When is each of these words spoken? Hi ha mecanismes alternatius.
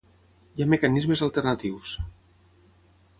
Hi 0.59 0.63
ha 0.63 0.67
mecanismes 0.71 1.23
alternatius. 1.27 1.91